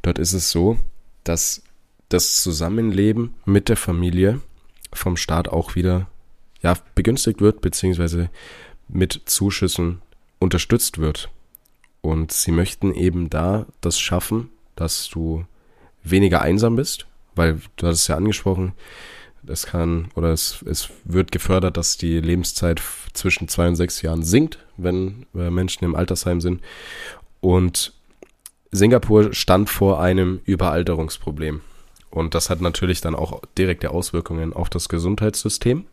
Dort 0.00 0.18
ist 0.18 0.32
es 0.32 0.50
so, 0.50 0.78
dass 1.22 1.62
das 2.08 2.42
Zusammenleben 2.42 3.34
mit 3.44 3.68
der 3.68 3.76
Familie 3.76 4.40
vom 4.92 5.16
Staat 5.16 5.48
auch 5.48 5.74
wieder 5.74 6.08
ja, 6.62 6.74
begünstigt 6.94 7.40
wird, 7.40 7.60
beziehungsweise 7.60 8.30
mit 8.88 9.22
Zuschüssen 9.26 10.00
unterstützt 10.38 10.98
wird. 10.98 11.30
Und 12.00 12.32
sie 12.32 12.52
möchten 12.52 12.94
eben 12.94 13.30
da 13.30 13.66
das 13.80 13.98
schaffen, 13.98 14.50
dass 14.76 15.08
du 15.08 15.44
weniger 16.04 16.42
einsam 16.42 16.76
bist, 16.76 17.06
weil 17.34 17.60
du 17.76 17.86
hast 17.86 18.00
es 18.00 18.08
ja 18.08 18.16
angesprochen, 18.16 18.74
es 19.46 19.66
kann 19.66 20.08
oder 20.14 20.32
es, 20.32 20.62
es 20.62 20.90
wird 21.04 21.30
gefördert, 21.30 21.76
dass 21.76 21.96
die 21.96 22.20
Lebenszeit 22.20 22.82
zwischen 23.12 23.48
zwei 23.48 23.68
und 23.68 23.76
sechs 23.76 24.02
Jahren 24.02 24.22
sinkt, 24.22 24.58
wenn 24.76 25.26
äh, 25.34 25.50
Menschen 25.50 25.84
im 25.84 25.94
Altersheim 25.94 26.40
sind. 26.40 26.62
Und 27.40 27.92
Singapur 28.72 29.32
stand 29.32 29.70
vor 29.70 30.00
einem 30.00 30.40
Überalterungsproblem. 30.44 31.60
Und 32.10 32.34
das 32.34 32.50
hat 32.50 32.60
natürlich 32.60 33.00
dann 33.00 33.14
auch 33.14 33.42
direkte 33.58 33.90
Auswirkungen 33.90 34.52
auf 34.52 34.70
das 34.70 34.88
Gesundheitssystem. 34.88 35.84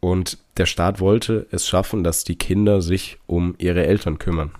Und 0.00 0.38
der 0.56 0.66
Staat 0.66 1.00
wollte 1.00 1.46
es 1.50 1.66
schaffen, 1.66 2.04
dass 2.04 2.24
die 2.24 2.36
Kinder 2.36 2.82
sich 2.82 3.18
um 3.26 3.54
ihre 3.58 3.84
Eltern 3.84 4.18
kümmern. 4.18 4.52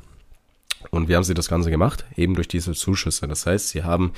Und 0.91 1.09
wie 1.09 1.17
haben 1.17 1.25
sie 1.25 1.35
das 1.35 1.49
Ganze 1.49 1.71
gemacht? 1.71 2.05
Eben 2.17 2.35
durch 2.35 2.49
diese 2.49 2.73
Zuschüsse. 2.73 3.27
Das 3.29 3.47
heißt, 3.47 3.71
sie 3.71 3.85
haben 3.85 4.13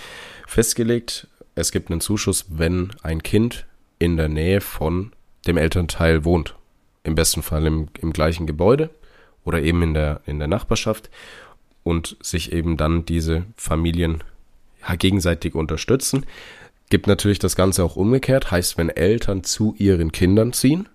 festgelegt, 0.46 1.28
es 1.54 1.72
gibt 1.72 1.90
einen 1.90 2.00
Zuschuss, 2.00 2.46
wenn 2.48 2.90
ein 3.02 3.22
Kind 3.22 3.66
in 3.98 4.16
der 4.16 4.28
Nähe 4.28 4.60
von 4.60 5.12
dem 5.46 5.56
Elternteil 5.56 6.24
wohnt. 6.24 6.54
Im 7.02 7.14
besten 7.14 7.42
Fall 7.42 7.66
im, 7.66 7.88
im 8.00 8.12
gleichen 8.12 8.46
Gebäude 8.46 8.90
oder 9.44 9.62
eben 9.62 9.82
in 9.82 9.94
der, 9.94 10.20
in 10.26 10.38
der 10.38 10.48
Nachbarschaft 10.48 11.10
und 11.82 12.16
sich 12.20 12.52
eben 12.52 12.76
dann 12.76 13.06
diese 13.06 13.44
Familien 13.56 14.22
gegenseitig 14.98 15.54
unterstützen. 15.54 16.26
Gibt 16.88 17.06
natürlich 17.06 17.38
das 17.38 17.56
Ganze 17.56 17.84
auch 17.84 17.96
umgekehrt, 17.96 18.50
heißt, 18.50 18.76
wenn 18.76 18.88
Eltern 18.88 19.44
zu 19.44 19.74
ihren 19.78 20.12
Kindern 20.12 20.52
ziehen, 20.52 20.88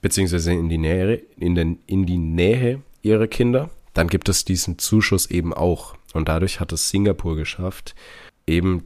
beziehungsweise 0.00 0.52
in 0.52 0.68
die 0.68 0.78
Nähe, 0.78 1.22
in, 1.38 1.54
den, 1.54 1.78
in 1.86 2.06
die 2.06 2.18
Nähe 2.18 2.82
ihrer 3.02 3.28
Kinder, 3.28 3.70
dann 3.94 4.08
gibt 4.08 4.28
es 4.28 4.44
diesen 4.44 4.78
Zuschuss 4.78 5.26
eben 5.26 5.54
auch. 5.54 5.94
Und 6.12 6.28
dadurch 6.28 6.60
hat 6.60 6.72
es 6.72 6.90
Singapur 6.90 7.36
geschafft, 7.36 7.94
eben 8.46 8.84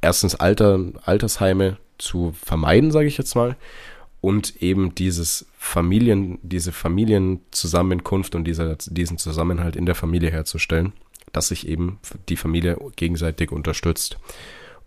erstens 0.00 0.34
Alter, 0.34 0.80
Altersheime 1.04 1.76
zu 1.98 2.32
vermeiden, 2.32 2.90
sage 2.90 3.08
ich 3.08 3.18
jetzt 3.18 3.34
mal, 3.34 3.56
und 4.22 4.62
eben 4.62 4.94
dieses 4.94 5.46
Familien, 5.58 6.38
diese 6.42 6.72
Familienzusammenkunft 6.72 8.34
und 8.34 8.44
dieser, 8.44 8.76
diesen 8.76 9.18
Zusammenhalt 9.18 9.76
in 9.76 9.86
der 9.86 9.94
Familie 9.94 10.30
herzustellen 10.30 10.92
dass 11.32 11.48
sich 11.48 11.68
eben 11.68 11.98
die 12.28 12.36
Familie 12.36 12.76
gegenseitig 12.96 13.52
unterstützt. 13.52 14.18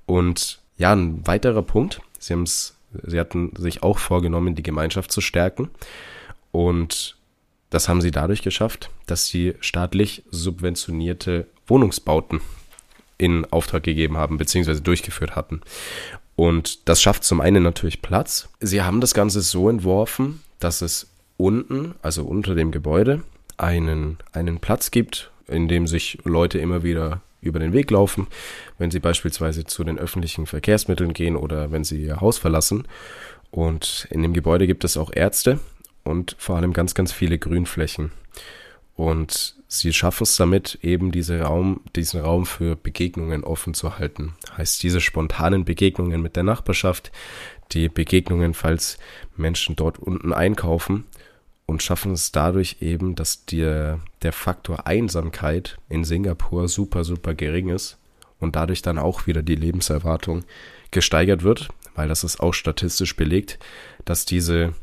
Und 0.05 0.59
ja, 0.77 0.93
ein 0.93 1.25
weiterer 1.25 1.61
Punkt, 1.61 2.01
sie 2.19 2.33
haben 2.33 2.45
sie 2.45 3.19
hatten 3.19 3.51
sich 3.57 3.83
auch 3.83 3.97
vorgenommen, 3.97 4.55
die 4.55 4.63
Gemeinschaft 4.63 5.11
zu 5.11 5.21
stärken. 5.21 5.69
Und 6.51 7.17
das 7.69 7.89
haben 7.89 8.01
sie 8.01 8.11
dadurch 8.11 8.43
geschafft, 8.43 8.89
dass 9.07 9.27
sie 9.27 9.55
staatlich 9.59 10.23
subventionierte 10.29 11.47
Wohnungsbauten 11.65 12.41
in 13.17 13.45
Auftrag 13.45 13.83
gegeben 13.83 14.17
haben, 14.17 14.37
beziehungsweise 14.37 14.81
durchgeführt 14.81 15.35
hatten. 15.35 15.61
Und 16.35 16.87
das 16.87 17.01
schafft 17.01 17.23
zum 17.23 17.41
einen 17.41 17.63
natürlich 17.63 18.01
Platz. 18.01 18.49
Sie 18.59 18.81
haben 18.81 19.01
das 19.01 19.13
Ganze 19.13 19.41
so 19.41 19.69
entworfen, 19.69 20.41
dass 20.59 20.81
es 20.81 21.07
unten, 21.37 21.95
also 22.01 22.23
unter 22.23 22.55
dem 22.55 22.71
Gebäude, 22.71 23.23
einen, 23.57 24.17
einen 24.31 24.59
Platz 24.59 24.91
gibt, 24.91 25.31
in 25.47 25.67
dem 25.67 25.87
sich 25.87 26.19
Leute 26.23 26.59
immer 26.59 26.83
wieder 26.83 27.21
über 27.41 27.59
den 27.59 27.73
Weg 27.73 27.91
laufen, 27.91 28.27
wenn 28.77 28.91
sie 28.91 28.99
beispielsweise 28.99 29.65
zu 29.65 29.83
den 29.83 29.99
öffentlichen 29.99 30.45
Verkehrsmitteln 30.45 31.13
gehen 31.13 31.35
oder 31.35 31.71
wenn 31.71 31.83
sie 31.83 32.01
ihr 32.03 32.21
Haus 32.21 32.37
verlassen. 32.37 32.87
Und 33.51 34.07
in 34.09 34.21
dem 34.21 34.33
Gebäude 34.33 34.65
gibt 34.65 34.83
es 34.83 34.97
auch 34.97 35.11
Ärzte 35.13 35.59
und 36.03 36.35
vor 36.39 36.55
allem 36.55 36.73
ganz, 36.73 36.95
ganz 36.95 37.11
viele 37.11 37.37
Grünflächen. 37.37 38.11
Und 38.95 39.55
sie 39.67 39.91
schaffen 39.91 40.23
es 40.23 40.35
damit, 40.35 40.79
eben 40.81 41.11
diese 41.11 41.41
Raum, 41.41 41.81
diesen 41.95 42.21
Raum 42.21 42.45
für 42.45 42.75
Begegnungen 42.75 43.43
offen 43.43 43.73
zu 43.73 43.97
halten. 43.97 44.33
Heißt, 44.55 44.83
diese 44.83 45.01
spontanen 45.01 45.65
Begegnungen 45.65 46.21
mit 46.21 46.35
der 46.35 46.43
Nachbarschaft, 46.43 47.11
die 47.71 47.89
Begegnungen, 47.89 48.53
falls 48.53 48.99
Menschen 49.35 49.75
dort 49.75 49.97
unten 49.97 50.31
einkaufen, 50.31 51.05
und 51.65 51.81
schaffen 51.81 52.11
es 52.11 52.31
dadurch 52.31 52.77
eben, 52.81 53.15
dass 53.15 53.45
dir 53.45 53.99
der 54.21 54.33
Faktor 54.33 54.87
Einsamkeit 54.87 55.77
in 55.89 56.03
Singapur 56.03 56.67
super, 56.67 57.03
super 57.03 57.33
gering 57.33 57.69
ist 57.69 57.97
und 58.39 58.55
dadurch 58.55 58.81
dann 58.81 58.97
auch 58.97 59.27
wieder 59.27 59.41
die 59.41 59.55
Lebenserwartung 59.55 60.43
gesteigert 60.91 61.43
wird, 61.43 61.69
weil 61.95 62.07
das 62.07 62.23
ist 62.23 62.39
auch 62.39 62.53
statistisch 62.53 63.15
belegt, 63.15 63.59
dass 64.05 64.25
diese 64.25 64.73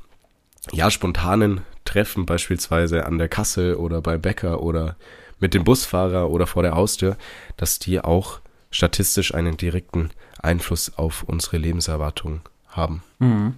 ja 0.73 0.91
spontanen 0.91 1.63
Treffen 1.85 2.27
beispielsweise 2.27 3.07
an 3.07 3.19
der 3.19 3.29
Kasse 3.29 3.79
oder 3.79 4.01
beim 4.01 4.21
Bäcker 4.21 4.63
oder 4.63 4.97
mit 5.39 5.55
dem 5.55 5.65
Busfahrer 5.65 6.31
oder 6.31 6.47
vor 6.47 6.63
der 6.63 6.75
Haustür, 6.75 7.17
dass 7.57 7.79
die 7.79 8.01
auch 8.01 8.41
statistisch 8.71 9.35
einen 9.35 9.57
direkten 9.57 10.11
Einfluss 10.39 10.97
auf 10.97 11.25
unsere 11.25 11.57
Lebenserwartung 11.57 12.41
haben. 12.69 13.03
Mhm. 13.19 13.55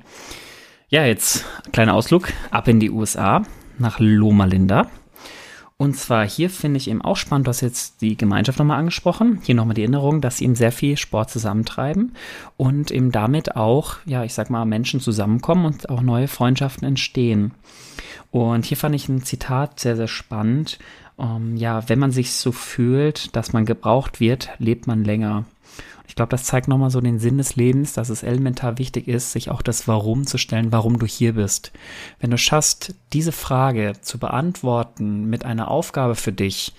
Ja, 0.92 1.06
jetzt 1.06 1.46
kleiner 1.72 1.94
Ausflug 1.94 2.34
ab 2.50 2.68
in 2.68 2.78
die 2.78 2.90
USA 2.90 3.44
nach 3.78 3.98
Loma 3.98 4.44
Linda. 4.44 4.90
Und 5.78 5.96
zwar 5.96 6.28
hier 6.28 6.50
finde 6.50 6.76
ich 6.76 6.90
eben 6.90 7.00
auch 7.00 7.16
spannend, 7.16 7.46
du 7.46 7.48
hast 7.48 7.62
jetzt 7.62 8.02
die 8.02 8.14
Gemeinschaft 8.14 8.58
nochmal 8.58 8.78
angesprochen. 8.78 9.40
Hier 9.42 9.54
nochmal 9.54 9.72
die 9.72 9.80
Erinnerung, 9.80 10.20
dass 10.20 10.36
sie 10.36 10.44
eben 10.44 10.54
sehr 10.54 10.70
viel 10.70 10.98
Sport 10.98 11.30
zusammentreiben 11.30 12.14
und 12.58 12.90
eben 12.90 13.10
damit 13.10 13.56
auch, 13.56 13.96
ja, 14.04 14.22
ich 14.22 14.34
sag 14.34 14.50
mal, 14.50 14.66
Menschen 14.66 15.00
zusammenkommen 15.00 15.64
und 15.64 15.88
auch 15.88 16.02
neue 16.02 16.28
Freundschaften 16.28 16.86
entstehen. 16.86 17.54
Und 18.32 18.64
hier 18.64 18.78
fand 18.78 18.94
ich 18.94 19.08
ein 19.08 19.22
Zitat 19.22 19.78
sehr, 19.78 19.94
sehr 19.94 20.08
spannend. 20.08 20.78
Ähm, 21.18 21.56
ja, 21.56 21.88
wenn 21.88 21.98
man 21.98 22.10
sich 22.10 22.32
so 22.32 22.50
fühlt, 22.50 23.36
dass 23.36 23.52
man 23.52 23.66
gebraucht 23.66 24.20
wird, 24.20 24.48
lebt 24.58 24.86
man 24.86 25.04
länger. 25.04 25.44
Ich 26.08 26.16
glaube, 26.16 26.30
das 26.30 26.44
zeigt 26.44 26.66
nochmal 26.66 26.90
so 26.90 27.00
den 27.00 27.18
Sinn 27.18 27.38
des 27.38 27.56
Lebens, 27.56 27.92
dass 27.92 28.08
es 28.08 28.22
elementar 28.22 28.78
wichtig 28.78 29.06
ist, 29.06 29.32
sich 29.32 29.50
auch 29.50 29.62
das 29.62 29.86
Warum 29.86 30.26
zu 30.26 30.38
stellen, 30.38 30.72
warum 30.72 30.98
du 30.98 31.06
hier 31.06 31.34
bist. 31.34 31.72
Wenn 32.20 32.30
du 32.30 32.38
schaffst, 32.38 32.94
diese 33.12 33.32
Frage 33.32 33.92
zu 34.00 34.18
beantworten 34.18 35.26
mit 35.26 35.44
einer 35.44 35.70
Aufgabe 35.70 36.14
für 36.14 36.32
dich, 36.32 36.72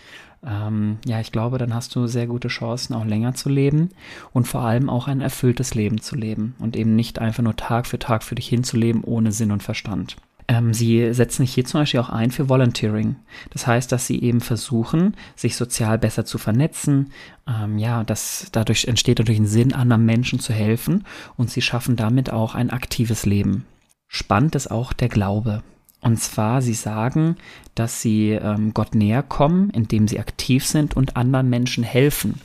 ähm, 0.44 0.98
ja, 1.06 1.20
ich 1.20 1.32
glaube, 1.32 1.60
dann 1.60 1.74
hast 1.74 1.96
du 1.96 2.08
sehr 2.08 2.26
gute 2.26 2.48
Chancen, 2.48 2.96
auch 2.96 3.06
länger 3.06 3.36
zu 3.36 3.50
leben 3.50 3.92
und 4.34 4.48
vor 4.48 4.62
allem 4.62 4.90
auch 4.90 5.08
ein 5.08 5.22
erfülltes 5.22 5.76
Leben 5.76 6.02
zu 6.02 6.16
leben 6.16 6.56
und 6.58 6.76
eben 6.76 6.96
nicht 6.96 7.20
einfach 7.20 7.44
nur 7.44 7.56
Tag 7.56 7.86
für 7.86 8.00
Tag 8.00 8.24
für 8.24 8.36
dich 8.36 8.48
hinzuleben 8.48 9.04
ohne 9.04 9.32
Sinn 9.32 9.52
und 9.52 9.62
Verstand. 9.62 10.18
Ähm, 10.54 10.74
sie 10.74 11.14
setzen 11.14 11.44
sich 11.44 11.56
hier 11.56 11.66
zum 11.66 11.82
Beispiel 11.82 12.00
auch 12.00 12.10
ein 12.10 12.30
für 12.30 12.48
Volunteering. 12.48 13.16
Das 13.50 13.66
heißt, 13.66 13.92
dass 13.92 14.06
sie 14.06 14.22
eben 14.22 14.40
versuchen, 14.40 15.16
sich 15.36 15.56
sozial 15.56 15.98
besser 15.98 16.26
zu 16.26 16.38
vernetzen. 16.38 17.12
Ähm, 17.48 17.80
ja, 17.80 18.04
dass 18.04 18.50
dadurch 18.52 18.86
entsteht 18.86 19.18
natürlich 19.18 19.42
ein 19.42 19.48
Sinn, 19.48 19.74
anderen 19.74 20.06
Menschen 20.06 20.40
zu 20.40 20.54
helfen 20.54 21.06
und 21.38 21.50
sie 21.50 21.64
schaffen 21.64 21.96
damit 21.96 22.32
auch 22.32 22.54
ein 22.54 22.70
aktives 22.70 23.26
Leben. 23.26 23.66
Spannend 24.08 24.54
ist 24.54 24.70
auch 24.70 24.94
der 24.94 25.10
Glaube. 25.10 25.64
Und 26.02 26.20
zwar, 26.20 26.62
sie 26.62 26.76
sagen, 26.76 27.38
dass 27.74 28.02
sie 28.02 28.32
ähm, 28.32 28.74
Gott 28.76 28.94
näher 28.94 29.24
kommen, 29.24 29.72
indem 29.72 30.08
sie 30.08 30.20
aktiv 30.20 30.68
sind 30.68 30.96
und 30.96 31.18
anderen 31.18 31.50
Menschen 31.50 31.84
helfen. 31.84 32.42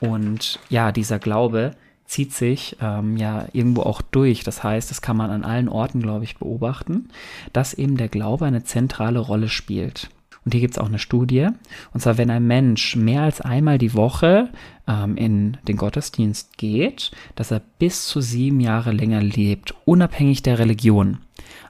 Und 0.00 0.58
ja, 0.68 0.92
dieser 0.92 1.18
Glaube 1.18 1.76
zieht 2.08 2.32
sich 2.32 2.76
ähm, 2.80 3.16
ja 3.16 3.46
irgendwo 3.52 3.82
auch 3.82 4.02
durch. 4.02 4.42
Das 4.42 4.64
heißt, 4.64 4.90
das 4.90 5.02
kann 5.02 5.16
man 5.16 5.30
an 5.30 5.44
allen 5.44 5.68
Orten, 5.68 6.00
glaube 6.00 6.24
ich, 6.24 6.38
beobachten, 6.38 7.10
dass 7.52 7.74
eben 7.74 7.96
der 7.96 8.08
Glaube 8.08 8.46
eine 8.46 8.64
zentrale 8.64 9.20
Rolle 9.20 9.48
spielt. 9.48 10.08
Und 10.44 10.52
hier 10.52 10.62
gibt 10.62 10.74
es 10.74 10.78
auch 10.78 10.88
eine 10.88 10.98
Studie. 10.98 11.48
Und 11.92 12.00
zwar, 12.00 12.16
wenn 12.16 12.30
ein 12.30 12.46
Mensch 12.46 12.96
mehr 12.96 13.22
als 13.22 13.42
einmal 13.42 13.76
die 13.76 13.92
Woche 13.92 14.48
ähm, 14.86 15.18
in 15.18 15.58
den 15.68 15.76
Gottesdienst 15.76 16.56
geht, 16.56 17.10
dass 17.34 17.50
er 17.50 17.60
bis 17.78 18.08
zu 18.08 18.22
sieben 18.22 18.60
Jahre 18.60 18.92
länger 18.92 19.20
lebt, 19.20 19.74
unabhängig 19.84 20.42
der 20.42 20.58
Religion. 20.58 21.18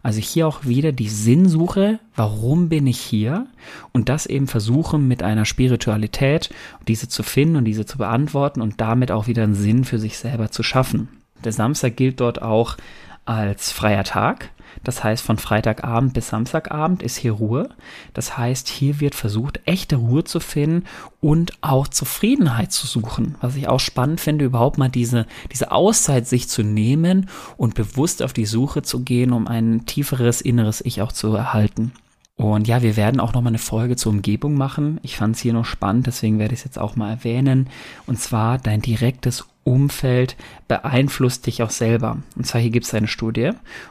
Also 0.03 0.21
hier 0.21 0.47
auch 0.47 0.65
wieder 0.65 0.93
die 0.93 1.09
Sinnsuche, 1.09 1.99
warum 2.15 2.69
bin 2.69 2.87
ich 2.87 3.01
hier? 3.01 3.47
Und 3.93 4.09
das 4.09 4.27
eben 4.27 4.47
versuchen 4.47 5.09
mit 5.09 5.23
einer 5.23 5.45
Spiritualität, 5.45 6.51
diese 6.87 7.09
zu 7.09 7.23
finden 7.23 7.57
und 7.57 7.65
diese 7.65 7.87
zu 7.87 7.99
beantworten 7.99 8.61
und 8.61 8.81
damit 8.81 9.11
auch 9.11 9.27
wieder 9.27 9.43
einen 9.43 9.55
Sinn 9.55 9.85
für 9.85 9.99
sich 9.99 10.19
selber 10.19 10.51
zu 10.51 10.63
schaffen. 10.63 11.09
Der 11.45 11.53
Samstag 11.53 11.97
gilt 11.97 12.21
dort 12.21 12.43
auch 12.43 12.77
als 13.25 13.71
freier 13.73 14.05
Tag. 14.05 14.51
Das 14.85 15.05
heißt, 15.05 15.23
von 15.23 15.39
Freitagabend 15.39 16.15
bis 16.15 16.29
Samstagabend 16.29 17.03
ist 17.03 17.17
hier 17.17 17.33
Ruhe. 17.33 17.71
Das 18.15 18.39
heißt, 18.39 18.69
hier 18.69 19.01
wird 19.01 19.15
versucht, 19.15 19.61
echte 19.65 19.97
Ruhe 19.97 20.25
zu 20.25 20.41
finden 20.41 20.85
und 21.21 21.53
auch 21.61 21.89
Zufriedenheit 21.89 22.73
zu 22.73 22.87
suchen. 22.87 23.37
Was 23.41 23.57
ich 23.57 23.69
auch 23.69 23.81
spannend 23.81 24.21
finde, 24.21 24.45
überhaupt 24.45 24.79
mal 24.79 24.89
diese, 24.89 25.27
diese 25.53 25.73
Auszeit 25.73 26.27
sich 26.27 26.49
zu 26.49 26.63
nehmen 26.63 27.29
und 27.57 27.75
bewusst 27.75 28.23
auf 28.23 28.33
die 28.33 28.47
Suche 28.47 28.83
zu 28.83 29.01
gehen, 29.01 29.33
um 29.33 29.47
ein 29.47 29.87
tieferes 29.87 30.41
inneres 30.41 30.81
Ich 30.81 31.03
auch 31.03 31.13
zu 31.13 31.35
erhalten. 31.35 31.93
Und 32.39 32.69
ja, 32.69 32.83
wir 32.83 32.97
werden 32.97 33.19
auch 33.21 33.33
nochmal 33.33 33.51
eine 33.51 33.59
Folge 33.59 33.97
zur 33.97 34.13
Umgebung 34.13 34.55
machen. 34.55 35.01
Ich 35.03 35.17
fand 35.17 35.35
es 35.35 35.43
hier 35.43 35.53
noch 35.53 35.65
spannend, 35.65 36.07
deswegen 36.07 36.39
werde 36.39 36.55
ich 36.55 36.61
es 36.61 36.65
jetzt 36.65 36.79
auch 36.79 36.95
mal 36.95 37.11
erwähnen. 37.11 37.69
Und 38.07 38.21
zwar 38.21 38.59
dein 38.59 38.81
direktes 38.81 39.45
Umfeld 39.69 40.37
beeinflusst 40.67 41.47
dich 41.47 41.63
auch 41.63 41.71
selber. 41.71 42.19
Und 42.37 42.47
zwar 42.47 42.61
hier 42.61 42.71
gibt 42.71 42.87
es 42.87 42.95
eine 42.95 43.09
Studie. 43.09 43.51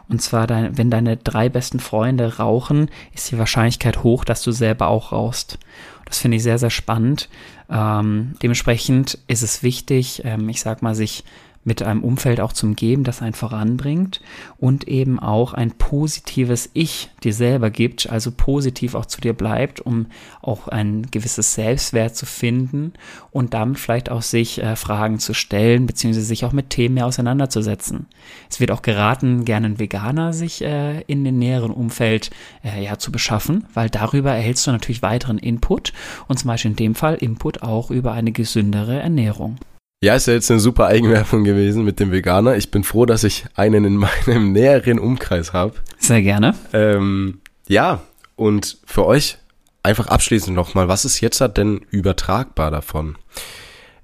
Und 0.09 0.21
zwar, 0.21 0.47
dein, 0.47 0.77
wenn 0.77 0.89
deine 0.89 1.17
drei 1.17 1.49
besten 1.49 1.79
Freunde 1.79 2.37
rauchen, 2.37 2.89
ist 3.13 3.31
die 3.31 3.37
Wahrscheinlichkeit 3.37 4.03
hoch, 4.03 4.25
dass 4.25 4.41
du 4.41 4.51
selber 4.51 4.87
auch 4.87 5.11
rauchst. 5.11 5.59
Das 6.05 6.19
finde 6.19 6.37
ich 6.37 6.43
sehr, 6.43 6.57
sehr 6.57 6.69
spannend. 6.69 7.29
Ähm, 7.69 8.35
dementsprechend 8.41 9.19
ist 9.27 9.43
es 9.43 9.61
wichtig, 9.61 10.21
ähm, 10.25 10.49
ich 10.49 10.61
sag 10.61 10.81
mal, 10.81 10.95
sich 10.95 11.23
mit 11.67 11.83
einem 11.83 12.01
Umfeld 12.01 12.39
auch 12.39 12.53
zum 12.53 12.77
Geben, 12.77 13.03
das 13.03 13.21
einen 13.21 13.33
voranbringt 13.33 14.21
und 14.57 14.87
eben 14.87 15.19
auch 15.19 15.53
ein 15.53 15.71
positives 15.71 16.69
Ich 16.71 17.09
dir 17.25 17.33
selber 17.33 17.69
gibt, 17.69 18.09
also 18.09 18.31
positiv 18.31 18.95
auch 18.95 19.05
zu 19.05 19.19
dir 19.19 19.33
bleibt, 19.33 19.81
um 19.81 20.05
auch 20.41 20.69
ein 20.69 21.07
gewisses 21.11 21.55
Selbstwert 21.55 22.15
zu 22.15 22.25
finden 22.25 22.93
und 23.31 23.53
damit 23.53 23.79
vielleicht 23.79 24.09
auch 24.09 24.21
sich 24.21 24.63
äh, 24.63 24.77
Fragen 24.77 25.19
zu 25.19 25.33
stellen, 25.33 25.87
beziehungsweise 25.87 26.25
sich 26.25 26.45
auch 26.45 26.53
mit 26.53 26.69
Themen 26.69 26.95
mehr 26.95 27.05
auseinanderzusetzen. 27.05 28.05
Es 28.49 28.61
wird 28.61 28.71
auch 28.71 28.81
geraten, 28.81 29.43
gerne 29.43 29.67
ein 29.67 29.79
Veganer 29.79 30.31
sich 30.31 30.63
äh, 30.63 31.01
in 31.01 31.25
den 31.25 31.37
näheren 31.37 31.71
Umfeld 31.71 32.29
äh, 32.63 32.81
ja, 32.81 32.97
zu 32.97 33.11
beschaffen, 33.11 33.65
weil 33.73 33.89
darüber 33.89 34.31
erhältst 34.31 34.65
du 34.67 34.71
natürlich 34.71 35.01
weiteren 35.01 35.37
Input 35.37 35.91
und 36.29 36.39
zum 36.39 36.47
Beispiel 36.47 36.71
in 36.71 36.77
dem 36.77 36.95
Fall 36.95 37.15
Input 37.15 37.61
auch 37.61 37.91
über 37.91 38.13
eine 38.13 38.31
gesündere 38.31 39.01
Ernährung. 39.01 39.57
Ja, 39.99 40.13
ist 40.13 40.27
ja 40.27 40.33
jetzt 40.33 40.51
eine 40.51 40.59
super 40.59 40.85
Eigenwerbung 40.85 41.43
gewesen 41.43 41.83
mit 41.83 41.99
dem 41.99 42.11
Veganer. 42.11 42.55
Ich 42.55 42.69
bin 42.69 42.83
froh, 42.83 43.07
dass 43.07 43.23
ich 43.23 43.45
einen 43.55 43.83
in 43.83 43.95
meinem 43.95 44.51
näheren 44.53 44.99
Umkreis 44.99 45.53
habe. 45.53 45.73
Sehr 45.97 46.21
gerne. 46.21 46.53
Ähm, 46.71 47.41
ja, 47.67 48.03
und 48.35 48.77
für 48.85 49.07
euch 49.07 49.39
einfach 49.81 50.05
abschließend 50.05 50.55
nochmal, 50.55 50.87
was 50.87 51.03
ist 51.03 51.19
jetzt 51.21 51.41
denn 51.57 51.81
übertragbar 51.89 52.69
davon? 52.69 53.17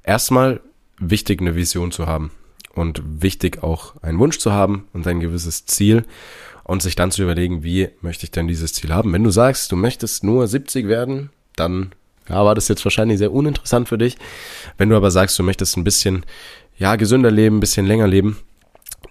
Erstmal 0.02 0.62
wichtig, 0.98 1.42
eine 1.42 1.56
Vision 1.56 1.92
zu 1.92 2.08
haben 2.08 2.32
und 2.74 3.04
wichtig 3.22 3.62
auch 3.62 4.02
einen 4.02 4.18
Wunsch 4.18 4.40
zu 4.40 4.52
haben 4.52 4.88
und 4.94 5.06
ein 5.06 5.20
gewisses 5.20 5.68
Ziel 5.68 6.06
und 6.64 6.82
sich 6.82 6.96
dann 6.96 7.12
zu 7.12 7.22
überlegen, 7.22 7.64
wie 7.64 7.90
möchte 8.02 8.24
ich 8.24 8.32
denn 8.32 8.48
dieses 8.48 8.74
Ziel 8.74 8.92
haben? 8.92 9.14
Wenn 9.14 9.24
du 9.24 9.30
sagst, 9.30 9.72
du 9.72 9.76
möchtest 9.76 10.24
nur 10.24 10.48
70 10.48 10.88
werden, 10.88 11.30
dann 11.56 11.92
ja, 12.30 12.46
war 12.46 12.56
das 12.56 12.68
jetzt 12.68 12.86
wahrscheinlich 12.86 13.18
sehr 13.18 13.32
uninteressant 13.32 13.90
für 13.90 13.98
dich. 13.98 14.18
Wenn 14.78 14.90
du 14.90 14.96
aber 14.96 15.12
sagst, 15.12 15.38
du 15.38 15.44
möchtest 15.44 15.78
ein 15.78 15.84
bisschen, 15.84 16.26
ja, 16.78 16.96
gesünder 16.96 17.32
leben, 17.32 17.58
ein 17.58 17.62
bisschen 17.62 17.86
länger 17.86 18.08
leben, 18.08 18.38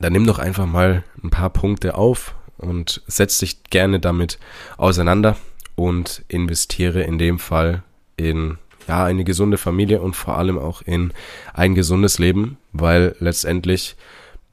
dann 0.01 0.13
nimm 0.13 0.27
doch 0.27 0.39
einfach 0.39 0.67
mal 0.67 1.05
ein 1.23 1.31
paar 1.31 1.51
Punkte 1.51 1.95
auf 1.95 2.35
und 2.59 3.03
setz 3.07 3.39
dich 3.39 3.65
gerne 3.65 4.01
damit 4.01 4.39
auseinander 4.77 5.37
und 5.75 6.25
investiere 6.29 7.03
in 7.03 7.19
dem 7.19 7.39
Fall 7.39 7.83
in 8.17 8.59
ja, 8.89 9.05
eine 9.05 9.25
gesunde 9.25 9.59
Familie 9.59 10.01
und 10.01 10.17
vor 10.17 10.37
allem 10.37 10.59
auch 10.59 10.83
in 10.83 11.13
ein 11.55 11.75
gesundes 11.75 12.19
Leben, 12.19 12.59
weil 12.73 13.15
letztendlich 13.21 13.97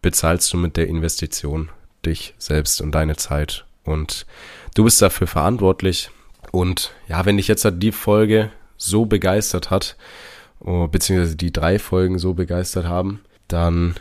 bezahlst 0.01 0.51
du 0.53 0.57
mit 0.57 0.77
der 0.77 0.87
Investition 0.87 1.69
dich 2.05 2.33
selbst 2.37 2.81
und 2.81 2.91
deine 2.91 3.15
Zeit 3.15 3.65
und 3.83 4.25
du 4.75 4.83
bist 4.83 5.01
dafür 5.01 5.27
verantwortlich, 5.27 6.11
und 6.51 6.91
ja, 7.07 7.25
wenn 7.25 7.38
dich 7.38 7.47
jetzt 7.47 7.65
halt 7.65 7.81
die 7.81 7.91
Folge 7.91 8.51
so 8.77 9.05
begeistert 9.05 9.69
hat, 9.69 9.95
oh, 10.59 10.88
beziehungsweise 10.88 11.35
die 11.35 11.53
drei 11.53 11.79
Folgen 11.79 12.19
so 12.19 12.33
begeistert 12.33 12.85
haben, 12.85 13.21
dann 13.47 13.95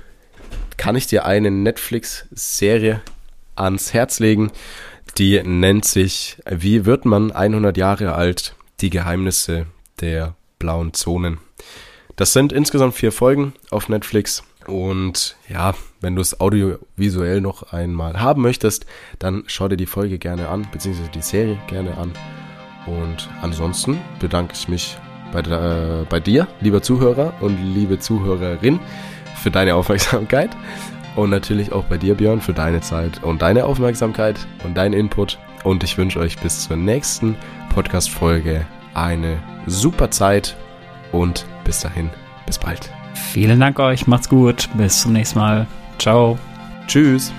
kann 0.77 0.97
ich 0.97 1.07
dir 1.07 1.25
eine 1.25 1.51
Netflix-Serie 1.51 3.01
ans 3.57 3.93
Herz 3.93 4.21
legen. 4.21 4.51
Die 5.19 5.43
nennt 5.43 5.85
sich 5.85 6.37
Wie 6.49 6.87
wird 6.87 7.05
man 7.05 7.33
100 7.33 7.77
Jahre 7.77 8.15
alt? 8.15 8.55
Die 8.81 8.91
Geheimnisse 8.91 9.67
der 10.01 10.37
blauen 10.59 10.95
Zonen. 10.95 11.39
Das 12.17 12.33
sind 12.33 12.53
insgesamt 12.53 12.95
vier 12.95 13.13
Folgen 13.13 13.55
auf 13.71 13.89
Netflix. 13.89 14.43
Und 14.67 15.37
ja, 15.49 15.75
wenn 16.01 16.15
du 16.15 16.21
es 16.21 16.41
audiovisuell 16.41 17.41
noch 17.41 17.73
einmal 17.73 18.21
haben 18.21 18.43
möchtest, 18.43 18.87
dann 19.19 19.45
schau 19.47 19.69
dir 19.69 19.77
die 19.77 19.87
Folge 19.87 20.19
gerne 20.19 20.49
an, 20.49 20.69
beziehungsweise 20.71 21.11
die 21.11 21.23
Serie 21.23 21.59
gerne 21.69 21.97
an. 21.97 22.13
Und 22.89 23.29
ansonsten 23.43 23.99
bedanke 24.19 24.55
ich 24.55 24.69
mich 24.69 24.99
bei, 25.33 25.41
äh, 25.41 26.05
bei 26.09 26.21
dir, 26.21 26.47
lieber 26.61 26.83
Zuhörer 26.83 27.35
und 27.41 27.59
liebe 27.63 27.99
Zuhörerin, 27.99 28.81
für 29.37 29.51
deine 29.51 29.75
Aufmerksamkeit. 29.75 30.51
Und 31.17 31.31
natürlich 31.31 31.73
auch 31.73 31.85
bei 31.85 31.99
dir, 31.99 32.15
Björn, 32.15 32.41
für 32.41 32.53
deine 32.53 32.81
Zeit 32.81 33.23
und 33.25 33.43
deine 33.43 33.65
Aufmerksamkeit 33.65 34.39
und 34.65 34.77
deinen 34.77 34.95
Input. 34.95 35.39
Und 35.65 35.83
ich 35.83 35.99
wünsche 35.99 36.21
euch 36.21 36.39
bis 36.39 36.69
zur 36.69 36.77
nächsten 36.77 37.37
Podcast-Folge 37.75 38.65
eine 38.95 39.39
super 39.67 40.11
Zeit 40.11 40.57
und 41.13 41.45
bis 41.65 41.81
dahin, 41.81 42.11
bis 42.47 42.59
bald. 42.59 42.91
Vielen 43.15 43.59
Dank 43.59 43.79
euch, 43.81 44.07
macht's 44.07 44.29
gut, 44.29 44.69
bis 44.75 45.03
zum 45.03 45.13
nächsten 45.13 45.39
Mal. 45.39 45.67
Ciao. 45.99 46.39
Tschüss. 46.87 47.33